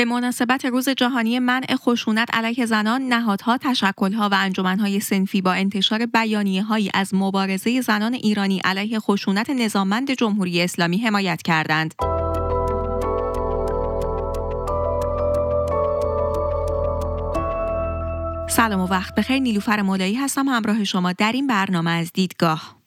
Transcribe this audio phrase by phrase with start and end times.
[0.00, 6.06] به مناسبت روز جهانی منع خشونت علیه زنان نهادها تشکلها و انجمنهای سنفی با انتشار
[6.06, 11.94] بیانیه هایی از مبارزه زنان ایرانی علیه خشونت نظاممند جمهوری اسلامی حمایت کردند.
[18.48, 19.38] سلام و وقت بخیر.
[19.38, 20.48] نیلوفر مولایی هستم.
[20.48, 22.79] همراه شما در این برنامه از دیدگاه.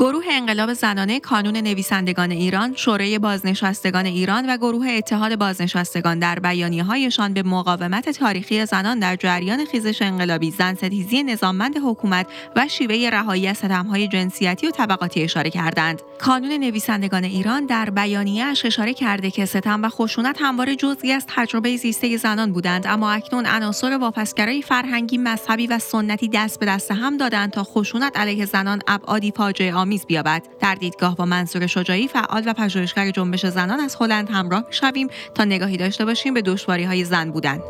[0.00, 6.84] گروه انقلاب زنانه کانون نویسندگان ایران، شورای بازنشستگان ایران و گروه اتحاد بازنشستگان در بیانیه
[6.84, 13.10] هایشان به مقاومت تاریخی زنان در جریان خیزش انقلابی زن ستیزی نظاممند حکومت و شیوه
[13.12, 16.02] رهایی از ستمهای جنسیتی و طبقاتی اشاره کردند.
[16.18, 21.76] کانون نویسندگان ایران در بیانیه‌اش اشاره کرده که ستم و خشونت همواره جزئی از تجربه
[21.76, 27.16] زیسته زنان بودند اما اکنون عناصر واپسگرای فرهنگی مذهبی و سنتی دست به دست هم
[27.16, 30.42] دادند تا خشونت علیه زنان ابعادی فاجعه آمیز بیابد.
[30.60, 35.44] در دیدگاه با منصور شجاعی فعال و پژوهشگر جنبش زنان از هلند همراه شویم تا
[35.44, 37.60] نگاهی داشته باشیم به دشواری های زن بودن.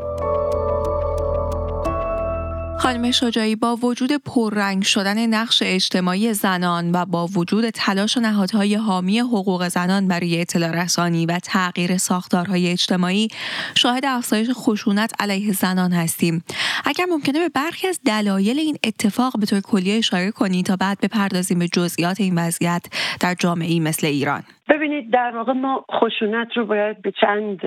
[2.81, 9.19] خانم شجاعی با وجود پررنگ شدن نقش اجتماعی زنان و با وجود تلاش نهادهای حامی
[9.19, 13.28] حقوق زنان برای اطلاع رسانی و تغییر ساختارهای اجتماعی
[13.75, 16.45] شاهد افزایش خشونت علیه زنان هستیم.
[16.84, 20.98] اگر ممکنه به برخی از دلایل این اتفاق به طور کلی اشاره کنید تا بعد
[21.00, 22.83] بپردازیم به جزئیات این وضعیت
[23.20, 24.42] در جامعه مثل ایران.
[24.70, 27.62] ببینید در واقع ما خشونت رو باید به چند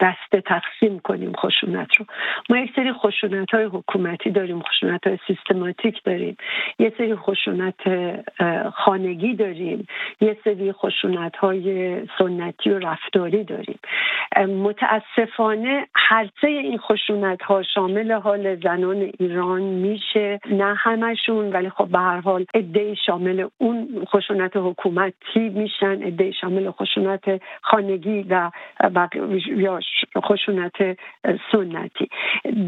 [0.00, 2.06] دسته تقسیم کنیم خشونت رو.
[2.50, 6.36] ما یک سری خشونت های حکومتی داریم خشونت های سیستماتیک داریم.
[6.78, 7.80] یه سری خشونت
[8.74, 9.86] خانگی داریم.
[10.20, 13.78] یه سری خشونت های سنتی و رفتاری داریم.
[14.38, 20.40] متاسفانه هر سه این خشونت ها شامل حال زنان ایران میشه.
[20.50, 25.89] نه همشون ولی خب به هر حال عده شامل اون خشونت حکومتی میشن.
[25.90, 28.50] عده شامل خشونت خانگی و
[29.46, 29.80] یا
[30.18, 30.98] خشونت
[31.52, 32.08] سنتی.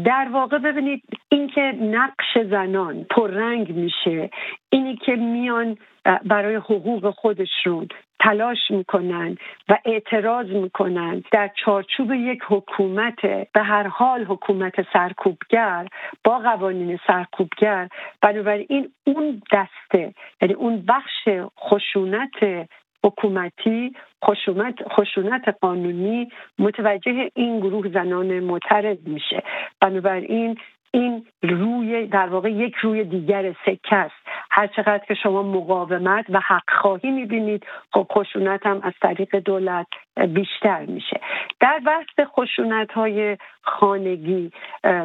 [0.05, 4.29] در واقع ببینید اینکه نقش زنان پررنگ میشه
[4.69, 5.77] اینی که میان
[6.25, 7.87] برای حقوق خودشون
[8.19, 9.37] تلاش می‌کنن
[9.69, 11.23] و اعتراض می‌کنن.
[11.31, 15.87] در چارچوب یک حکومت به هر حال حکومت سرکوبگر
[16.23, 17.89] با قوانین سرکوبگر
[18.21, 21.29] بنابراین اون دسته یعنی اون بخش
[21.59, 22.67] خشونت
[23.05, 23.93] حکومتی
[24.25, 29.43] خشونت, خشونت قانونی متوجه این گروه زنان معترض میشه.
[29.81, 30.57] بنابراین
[30.91, 34.15] این روی در واقع یک روی دیگر سکه است.
[34.51, 39.87] هر چقدر که شما مقاومت و حق خواهی می‌بینید خب خشونت هم از طریق دولت
[40.15, 41.19] بیشتر میشه.
[41.59, 44.51] در بحث خشونت های خانگی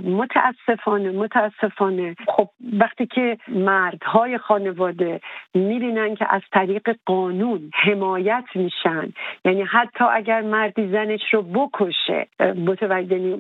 [0.05, 5.21] متاسفانه متاسفانه خب وقتی که مردهای خانواده
[5.55, 9.13] می‌بینن که از طریق قانون حمایت میشن
[9.45, 13.39] یعنی حتی اگر مردی زنش رو بکشه متوجه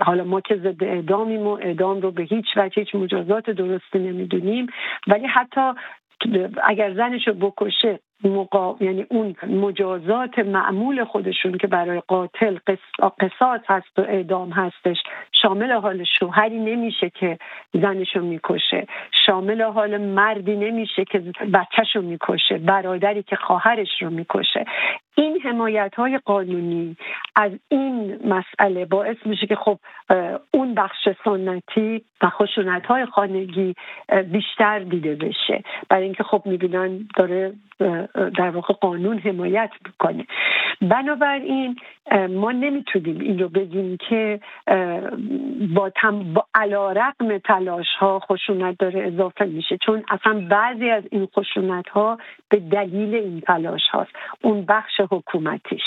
[0.00, 4.66] حالا ما که ضد اعدامیم و اعدام رو به هیچ وجه هیچ مجازات درستی نمی‌دونیم
[5.06, 5.60] ولی حتی
[6.62, 8.76] اگر زنش رو بکشه مقا...
[8.80, 12.58] یعنی اون مجازات معمول خودشون که برای قاتل
[13.20, 14.96] قصاص هست و اعدام هستش
[15.42, 17.38] شامل حال شوهری نمیشه که
[17.72, 18.86] زنشو می‌کشه.
[19.26, 21.18] شامل حال مردی نمیشه که
[21.54, 24.64] بچهشو می‌کشه برادری که خواهرش رو می‌کشه.
[25.16, 26.96] این حمایت های قانونی
[27.36, 29.78] از این مسئله باعث میشه که خب
[30.50, 33.74] اون بخش سنتی و خشونت های خانگی
[34.32, 35.62] بیشتر دیده بشه.
[35.88, 37.52] برای اینکه خب می‌بینن داره
[38.36, 40.26] در واقع قانون حمایت می‌کنه
[40.80, 41.76] بنابراین
[42.30, 44.40] ما نمی‌تونیم این رو بگیم که
[45.74, 46.32] با, تم...
[46.34, 49.78] با علا رقم تلاش ها خشونت داره اضافه میشه.
[49.86, 52.18] چون اصلا بعضی از این خشونت ها
[52.48, 54.10] به دلیل این تلاش هاست.
[54.42, 55.82] اون بخش حکومتیش.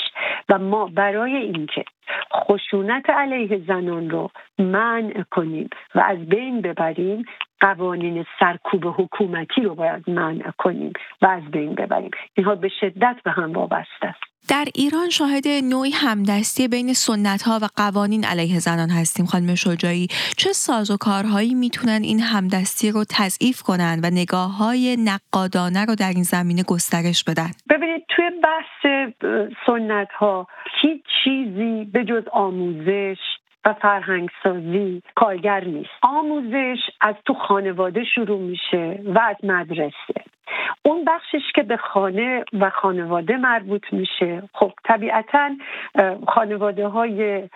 [0.50, 1.86] و ما برای اینکه
[2.34, 4.30] خشونت علیه زنان رو
[4.60, 7.26] منع کنیم و از بین ببریم.
[7.60, 12.12] قوانین سرکوب حکومتی رو باید منع کنیم و از بین ببریم.
[12.34, 14.08] اینها به شدت به هم وابسته.
[14.08, 19.26] است در ایران شاهد نوعی همدستی بین سنت ها و قوانین علیه زنان هستیم.
[19.26, 20.08] خانم شجاعی
[20.38, 25.96] چه ساز و کارهایی می‌تونن این همدستی رو تضعیف کنن و نگاه های نقادانه رو
[25.96, 29.12] در این زمینه گسترش بدن؟ ببینید توی بحث
[29.66, 30.48] سنت ها
[30.82, 33.18] هیچ چیزی به جز آموزش
[33.66, 35.90] و فرهنگ سازی کارگر نیست.
[36.02, 40.27] آموزش از تو خانواده شروع میشه و از مدرسه.
[40.88, 44.44] اون بخشش که به خانه و خانواده مربوط میشه.
[44.54, 45.50] خب طبیعتا
[46.28, 47.50] خانواده های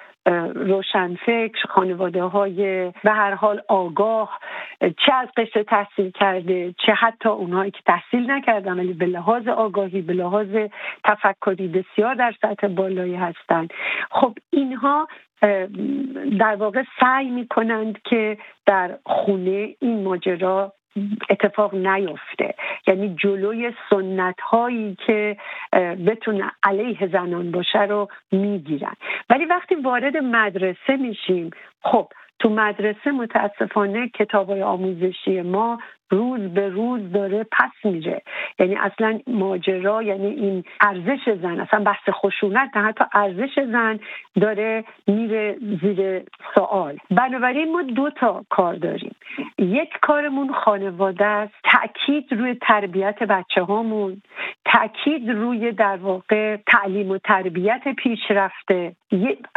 [0.56, 4.40] روشنفکر خانواده های به هر حال آگاه
[4.82, 10.02] چه از قشر تحصیل کرده چه حتی اونهایی که تحصیل نکردن ولی به لحاظ آگاهی
[10.02, 10.56] به لحاظ
[11.04, 13.74] تفکری بسیار در سطح بالایی هستند
[14.12, 15.08] خب اینها
[16.40, 20.74] در واقع سعی می کنند که در خونه این ماجرا
[21.30, 22.56] اتفاق نیفته.
[22.88, 25.38] یعنی جلوی سنت هایی که
[26.08, 28.96] بتونه علیه زنان باشه رو می‌گیرن.
[29.30, 31.50] ولی وقتی وارد مدرسه میشیم
[31.84, 32.08] خب
[32.42, 35.80] تو مدرسه متاسفانه کتاب آموزشی ما
[36.12, 38.22] روز به روز داره پس میره.
[38.60, 44.00] یعنی اصلا ماجرا یعنی این ارزش زن اصلا بحث خشونت نه حتی ارزش زن
[44.36, 46.24] داره میره زیر
[46.56, 46.98] سوال.
[47.12, 49.16] بنابراین ما دو تا کار داریم.
[49.58, 51.54] یک کارمون خانواده است.
[51.64, 54.22] تاکید روی تربیت بچه هامون
[54.66, 58.96] تاکید روی در واقع تعلیم و تربیت پیشرفته.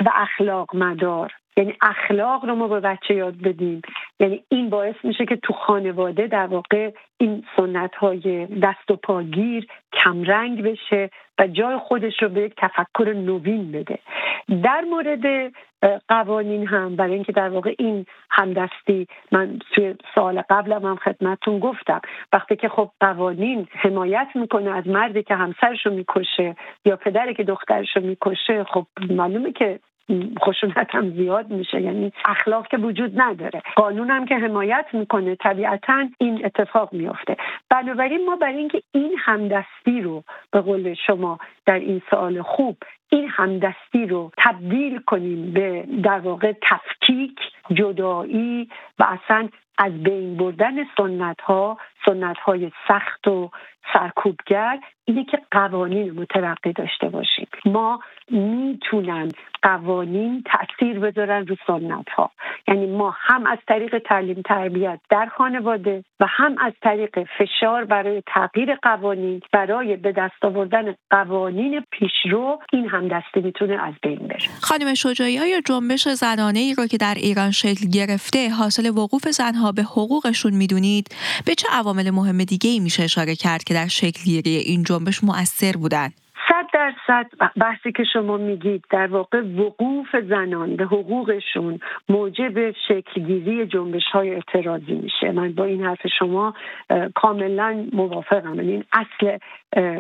[0.01, 1.33] و اخلاق مدار.
[1.57, 3.83] یعنی اخلاق رو ما به بچه یاد بدیم.
[4.21, 9.67] یعنی این باعث میشه که تو خانواده در واقع این سنت های دست و پاگیر
[9.93, 13.99] کمرنگ بشه و جای خودش رو به یک تفکر نوین بده.
[14.63, 15.53] در مورد
[16.09, 22.01] قوانین هم برای اینکه در واقع این همدستی من توی سال قبلم هم خدمتتون گفتم.
[22.33, 27.45] وقتی که خب قوانین حمایت می‌کنه از مردی که همسرش رو می‌کشه یا پدری که
[27.45, 29.81] دخترش رو می‌کشه خب معلومه که
[30.41, 33.63] خشونت هم زیاد میشه یعنی اخلاق که وجود نداره.
[33.77, 37.37] قانون هم که حمایت می‌کنه طبیعتا این اتفاق میافته.
[37.71, 42.77] بنابراین ما برای اینکه این همدستی رو به قول شما در این سال خوب
[43.15, 47.39] این همدستی رو تبدیل کنیم به در واقع تفکیک
[47.71, 48.69] جدایی
[48.99, 53.51] و اصلا از بین بردن سنت ها سنت های سخت و
[53.93, 57.47] سرکوبگر اینه که قوانین مترقی داشته باشیم.
[57.65, 58.01] ما
[58.31, 59.29] می‌تونن
[59.63, 62.31] قوانین تاثیر بذارن رو سنت ها
[62.69, 68.23] یعنی ما هم از طریق تعلیم تربیت در خانواده و هم از طریق فشار برای
[68.27, 74.39] تغییر قوانین برای به دست آوردن قوانین پیشرو این هم دسته می‌تونه از بین بره.
[74.61, 79.73] خانم شجاعی های جنبش زنانه ای رو که در ایران شکل گرفته حاصل وقوف زنها
[79.73, 81.07] به حقوقشون می‌دونید؟
[81.47, 85.73] به چه عوامل مهم دیگه ای میشه اشاره کرد که در شکلگیری این جنبش مؤثر
[85.73, 86.09] بودن؟
[86.49, 87.27] صد درصد
[87.61, 94.93] بحثی که شما میگید در واقع وقوف زنان به حقوقشون موجب شکلگیری جنبش های اعتراضی
[94.93, 95.33] میشه.
[95.33, 96.55] من با این حرف شما
[97.15, 98.55] کاملا موافقم.
[98.55, 99.39] یعنی این اصل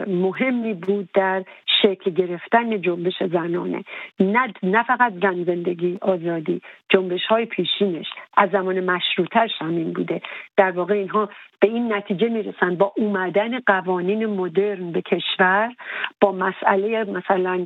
[0.06, 1.44] مهمی بود در
[1.82, 3.84] شکل گرفتن جنبش زنانه.
[4.20, 8.06] نه, نه فقط زن زندگی آزادی جنبش های پیشینش
[8.36, 10.20] از زمان مشروطش همین بوده.
[10.56, 11.28] در واقع اینها
[11.60, 15.72] به این نتیجه می‌رسن با اومدن قوانین مدرن به کشور
[16.20, 17.64] با مسئله مثلا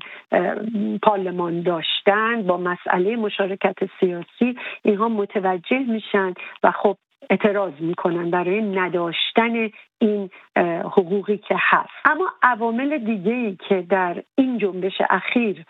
[1.02, 6.96] پارلمان داشتن با مسئله مشارکت سیاسی اینها متوجه میشن و خب
[7.30, 10.30] اعتراض می‌کنن برای نداشتن این
[10.84, 11.90] حقوقی که هست.
[12.04, 15.64] اما عوامل دیگه ای که در این جنبش اخیر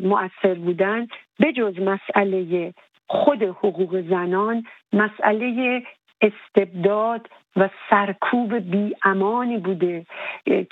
[0.00, 1.06] مؤثر بودن
[1.38, 2.74] به جز مسئله
[3.06, 5.82] خود حقوق زنان مسئله
[6.20, 10.06] استبداد و سرکوب بی امانی بوده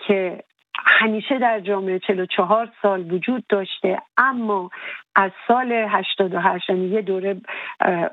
[0.06, 0.42] که
[0.86, 4.70] همیشه در جامعه 44 سال وجود داشته اما
[5.16, 7.36] از سال 88 یعنی یه دوره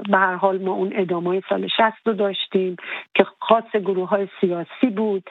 [0.10, 2.76] به هر حال ما اون ادامه سال 60 رو داشتیم
[3.14, 5.30] که خاص گروه های سیاسی بود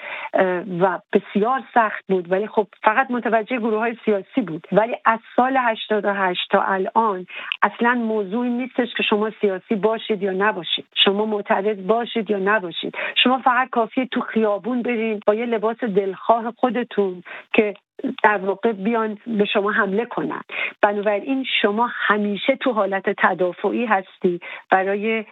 [0.80, 4.66] و بسیار سخت بود ولی خب فقط متوجه گروه های سیاسی بود.
[4.72, 7.26] ولی از سال 88 تا الان
[7.62, 10.86] اصلا موضوعی نیستش که شما سیاسی باشید یا نباشید.
[11.04, 12.94] شما معترض باشید یا نباشید.
[13.22, 17.22] شما فقط کافیه تو خیابون برید با یه لباس دلخواه خودتون
[17.54, 17.74] که
[18.22, 20.42] در واقع بیان به شما حمله کنن.
[20.82, 25.24] بنابراین شما همیشه تو حالت تدافعی هستی برای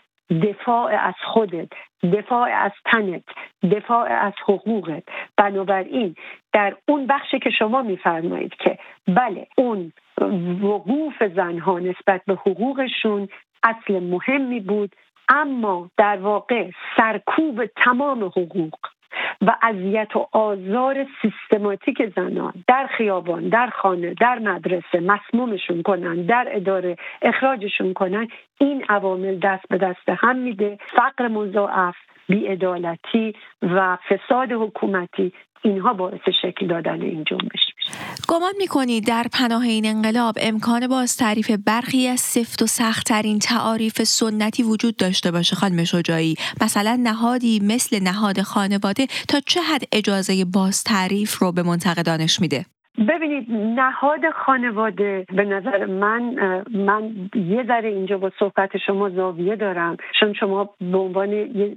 [0.42, 1.69] دفاع از خودت
[2.12, 3.23] دفاع از تنت
[3.71, 5.02] دفاع از حقوقت.
[5.37, 6.14] بنابراین
[6.52, 8.78] در اون بخشی که شما میفرمایید که
[9.09, 9.92] بله اون
[10.62, 13.28] وقوف زنها نسبت به حقوقشون
[13.62, 14.97] اصل مهمی بود
[15.28, 18.75] اما در واقع سرکوب تمام حقوق
[19.40, 26.49] و اذیت و آزار سیستماتیک زنان در خیابان در خانه در مدرسه مسمومشون کنن در
[26.50, 30.79] اداره اخراجشون کنن این عوامل دست به دست هم میده.
[30.97, 31.97] فقر مضاعف
[32.29, 37.70] بیعدالتی و فساد حکومتی اینها باعث شکل دادن این جنبش.
[38.29, 44.03] گمان می‌کنید در پناه این انقلاب امکان باز تعریف برخی از سفت و سختترین تعاریف
[44.03, 50.45] سنتی وجود داشته باشه خانم شجاعی؟ مثلا نهادی مثل نهاد خانواده تا چه حد اجازه
[50.45, 52.67] باز تعریف رو به منتقدانش میده؟
[53.09, 56.23] ببینید نهاد خانواده به نظر من
[56.75, 59.97] من یه ذره اینجا با صحبت شما زاویه دارم.
[60.21, 61.31] چون شما به عنوان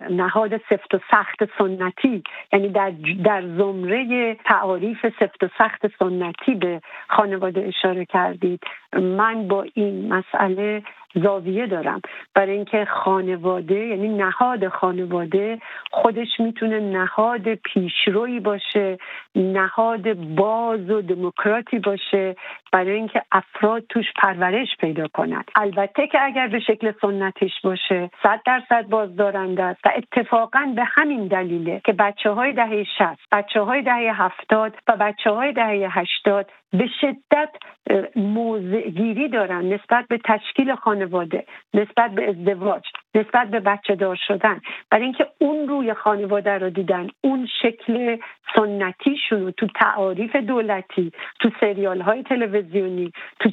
[0.10, 2.94] نهاد سفت و سخت سنتی یعنی در,
[3.24, 8.60] در زمره تعاریف سفت و سخت سنتی به خانواده اشاره کردید.
[8.94, 10.84] من با این مسئله
[11.16, 12.02] زاویه دارم.
[12.36, 15.60] برای اینکه خانواده یعنی نهاد خانواده
[15.92, 18.98] خودش می‌تونه نهاد پیشروی باشه
[19.36, 22.36] نهاد باز و دموکراتی باشه
[22.72, 25.52] برای اینکه افراد توش پرورش پیدا کنند.
[25.56, 31.28] البته که اگر به شکل سنتیش باشه صد درصد بازدارنده است و اتفاقا به همین
[31.28, 36.52] دلیله که بچه های دهه 60 بچه های دهه 70 و بچه های دهه 80
[36.74, 37.50] به شدت
[38.16, 42.84] موضع گیری دارن نسبت به تشکیل خانواده نسبت به ازدواج
[43.16, 44.62] نسبت به بچه دار شدن.
[44.92, 48.18] برای اینکه اون روی خانواده رو دیدن اون شکل
[48.56, 53.50] سنتیشون رو تو تعاریف دولتی تو سریال های تلویزیونی تو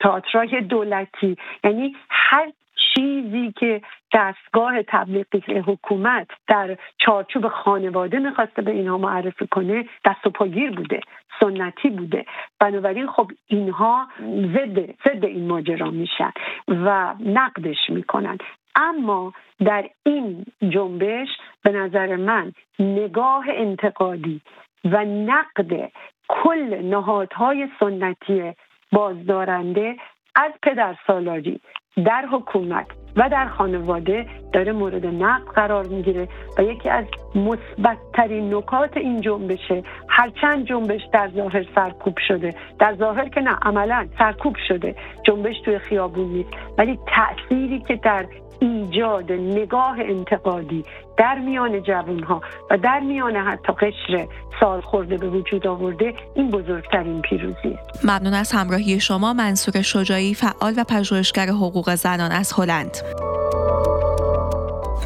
[0.00, 1.36] تئاترهای دولتی.
[1.64, 2.52] یعنی هر
[2.94, 3.82] چیزی که
[4.14, 11.00] دستگاه تبلیغی حکومت در چارچوب خانواده می‌خواسته به اینها معرفی کنه دست و پاگیر بوده
[11.40, 12.24] سنتی بوده.
[12.60, 16.32] بنابراین خب اینها ضد ضد این ماجرا میشن
[16.68, 18.38] و نقدش می‌کنن.
[18.74, 19.32] اما
[19.64, 21.28] در این جنبش
[21.64, 24.40] به نظر من نگاه انتقادی
[24.84, 25.92] و نقد
[26.28, 28.52] کل نهادهای سنتی
[28.92, 29.96] بازدارنده
[30.34, 31.60] از پدر سالاری
[31.96, 36.28] در حکومت و در خانواده داره مورد نقد قرار می‌گیره
[36.58, 37.04] و یکی از
[37.34, 39.82] مثبتترین نکات این جنبشه.
[40.08, 42.54] هرچند جنبش در ظاهر سرکوب شده.
[42.78, 44.94] در ظاهر که نه عملا سرکوب شده.
[45.26, 46.50] جنبش توی خیابون نیست.
[46.78, 48.26] ولی تأثیری که در
[48.60, 50.84] ایجاد نگاه انتقادی
[51.16, 52.40] در میان جوان ها
[52.70, 54.26] و در میان حتی قشر
[54.60, 60.74] سال خورده به وجود آورده این بزرگترین پیروزی ممنون از همراهی شما منصور شجاعی فعال
[60.76, 62.96] و پژوهشگر حقوق زنان از هلند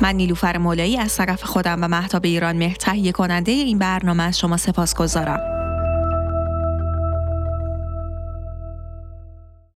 [0.02, 4.38] من نیلوفر مولایی از طرف خودم و محتاب ایران مهر تهیه کننده این برنامه از
[4.38, 5.53] شما سپاس گذارم.